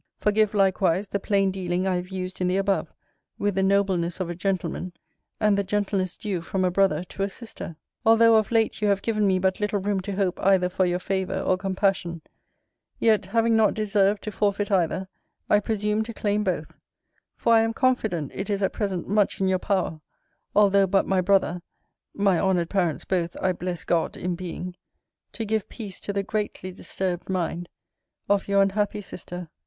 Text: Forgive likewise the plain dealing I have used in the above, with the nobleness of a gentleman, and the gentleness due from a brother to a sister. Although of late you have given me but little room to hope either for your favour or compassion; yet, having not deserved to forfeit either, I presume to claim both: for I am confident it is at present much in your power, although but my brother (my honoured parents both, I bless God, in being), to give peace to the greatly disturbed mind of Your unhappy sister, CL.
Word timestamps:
Forgive 0.17 0.55
likewise 0.55 1.09
the 1.09 1.19
plain 1.19 1.51
dealing 1.51 1.85
I 1.85 1.93
have 1.93 2.09
used 2.09 2.41
in 2.41 2.47
the 2.47 2.57
above, 2.57 2.91
with 3.37 3.53
the 3.53 3.61
nobleness 3.61 4.19
of 4.19 4.31
a 4.31 4.35
gentleman, 4.35 4.93
and 5.39 5.55
the 5.55 5.63
gentleness 5.63 6.17
due 6.17 6.41
from 6.41 6.65
a 6.65 6.71
brother 6.71 7.03
to 7.03 7.21
a 7.21 7.29
sister. 7.29 7.75
Although 8.03 8.35
of 8.35 8.49
late 8.51 8.81
you 8.81 8.87
have 8.87 9.03
given 9.03 9.27
me 9.27 9.37
but 9.37 9.59
little 9.59 9.77
room 9.79 9.99
to 9.99 10.13
hope 10.13 10.39
either 10.39 10.69
for 10.69 10.85
your 10.87 10.97
favour 10.97 11.39
or 11.39 11.55
compassion; 11.55 12.23
yet, 12.97 13.25
having 13.27 13.55
not 13.55 13.75
deserved 13.75 14.23
to 14.23 14.31
forfeit 14.31 14.71
either, 14.71 15.07
I 15.51 15.59
presume 15.59 16.01
to 16.05 16.15
claim 16.15 16.43
both: 16.43 16.79
for 17.35 17.53
I 17.53 17.59
am 17.59 17.71
confident 17.71 18.31
it 18.33 18.49
is 18.49 18.63
at 18.63 18.73
present 18.73 19.07
much 19.07 19.39
in 19.39 19.47
your 19.47 19.59
power, 19.59 20.01
although 20.55 20.87
but 20.87 21.05
my 21.05 21.21
brother 21.21 21.61
(my 22.15 22.39
honoured 22.39 22.71
parents 22.71 23.05
both, 23.05 23.37
I 23.39 23.51
bless 23.51 23.83
God, 23.83 24.17
in 24.17 24.33
being), 24.33 24.75
to 25.33 25.45
give 25.45 25.69
peace 25.69 25.99
to 25.99 26.11
the 26.11 26.23
greatly 26.23 26.71
disturbed 26.71 27.29
mind 27.29 27.69
of 28.27 28.47
Your 28.47 28.63
unhappy 28.63 29.01
sister, 29.01 29.37
CL. 29.41 29.47